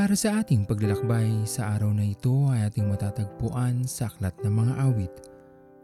[0.00, 4.74] Para sa ating paglalakbay sa araw na ito ay ating matatagpuan sa Aklat ng Mga
[4.88, 5.12] Awit,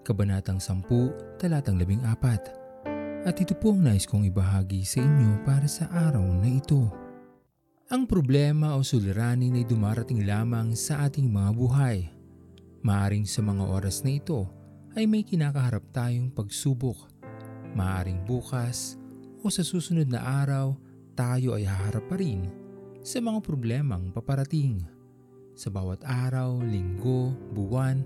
[0.08, 3.28] Kabanatang 10, Talatang 14.
[3.28, 6.88] At ito po ang nais kong ibahagi sa inyo para sa araw na ito.
[7.92, 12.08] Ang problema o suliranin ay dumarating lamang sa ating mga buhay.
[12.88, 14.48] Maaring sa mga oras na ito
[14.96, 17.04] ay may kinakaharap tayong pagsubok.
[17.76, 18.96] Maaring bukas
[19.44, 20.72] o sa susunod na araw
[21.12, 22.64] tayo ay haharap pa rin
[23.06, 24.82] sa mga problemang paparating.
[25.54, 28.02] Sa bawat araw, linggo, buwan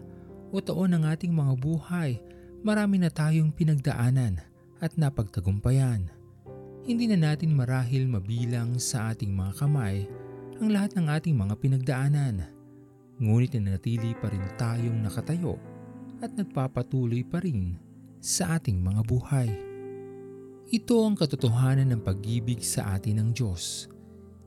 [0.53, 2.21] o taon ng ating mga buhay,
[2.61, 4.45] marami na tayong pinagdaanan
[4.77, 6.05] at napagtagumpayan.
[6.85, 10.05] Hindi na natin marahil mabilang sa ating mga kamay
[10.61, 12.45] ang lahat ng ating mga pinagdaanan.
[13.17, 15.57] Ngunit nanatili pa rin tayong nakatayo
[16.21, 17.73] at nagpapatuloy pa rin
[18.21, 19.49] sa ating mga buhay.
[20.69, 23.89] Ito ang katotohanan ng pag-ibig sa atin ng Diyos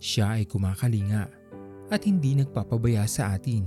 [0.03, 1.31] siya ay kumakalinga
[1.87, 3.63] at hindi nagpapabaya sa atin.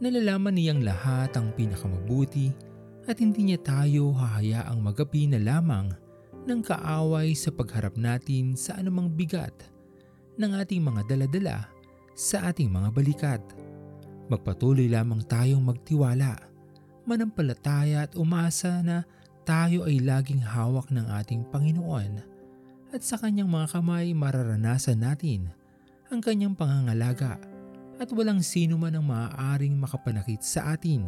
[0.00, 2.48] Nalalaman niyang lahat ang pinakamabuti
[3.04, 5.92] at hindi niya tayo hahayaang magapi na lamang
[6.48, 9.52] ng kaaway sa pagharap natin sa anumang bigat
[10.40, 11.68] ng ating mga daladala
[12.16, 13.42] sa ating mga balikat.
[14.32, 16.40] Magpatuloy lamang tayong magtiwala,
[17.04, 19.04] manampalataya at umasa na
[19.44, 22.29] tayo ay laging hawak ng ating Panginoon
[22.90, 25.50] at sa kanyang mga kamay mararanasan natin
[26.10, 27.38] ang kanyang pangangalaga
[28.02, 31.06] at walang sino man ang maaaring makapanakit sa atin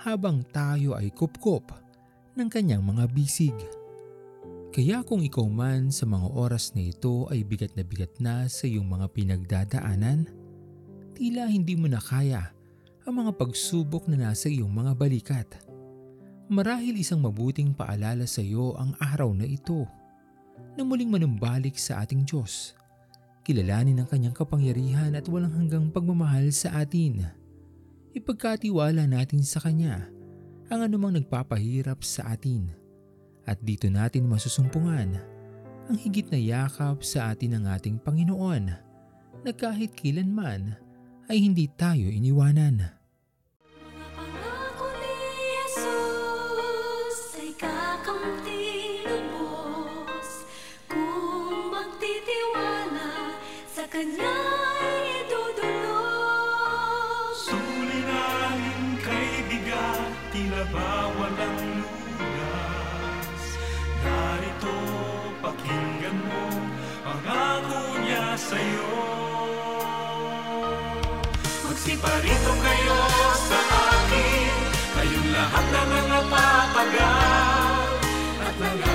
[0.00, 1.68] habang tayo ay kupkop
[2.32, 3.54] ng kanyang mga bisig.
[4.72, 8.64] Kaya kung ikaw man sa mga oras na ito ay bigat na bigat na sa
[8.64, 10.32] iyong mga pinagdadaanan,
[11.12, 12.56] tila hindi mo na kaya
[13.04, 15.48] ang mga pagsubok na nasa iyong mga balikat.
[16.48, 19.84] Marahil isang mabuting paalala sa iyo ang araw na ito
[20.76, 22.76] na muling manumbalik sa ating Diyos.
[23.42, 27.26] Kilalanin ang kanyang kapangyarihan at walang hanggang pagmamahal sa atin.
[28.14, 30.06] Ipagkatiwala natin sa Kanya
[30.70, 32.70] ang anumang nagpapahirap sa atin.
[33.42, 35.18] At dito natin masusumpungan
[35.90, 38.64] ang higit na yakap sa atin ng ating Panginoon
[39.42, 40.78] na kahit kailanman
[41.26, 42.94] ay hindi tayo iniwanan.
[44.14, 45.14] Pangako ni
[45.58, 48.61] Jesus ay kakamti
[60.62, 61.58] tila ba walang
[62.18, 63.42] lunas?
[64.02, 64.76] Narito,
[65.42, 66.44] pakinggan mo
[67.02, 68.94] ang ako niya sa'yo.
[71.66, 72.98] Magsiparito kayo
[73.42, 74.54] sa akin,
[74.94, 77.90] kayong lahat na mga papagal,
[78.38, 78.91] at nanganinigat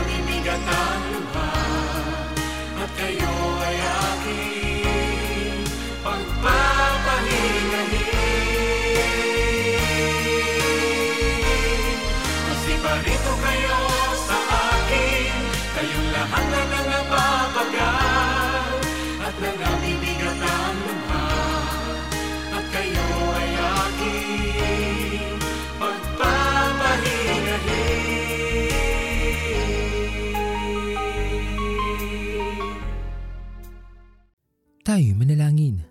[34.88, 35.84] Tayo manalangin.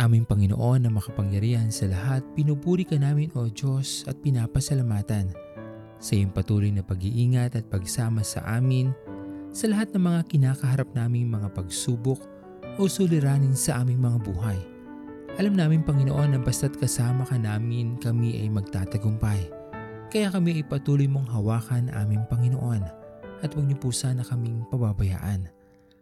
[0.00, 5.36] Aming Panginoon na makapangyarihan sa lahat, pinupuri ka namin o Diyos at pinapasalamatan
[6.00, 8.88] sa iyong patuloy na pag-iingat at pagsama sa amin
[9.52, 12.24] sa lahat ng mga kinakaharap naming mga pagsubok
[12.80, 14.56] o suliranin sa aming mga buhay.
[15.36, 19.44] Alam namin Panginoon na basta't kasama ka namin, kami ay magtatagumpay.
[20.08, 22.80] Kaya kami ay patuloy mong hawakan aming Panginoon
[23.44, 25.52] at huwag niyo po sana kaming pababayaan.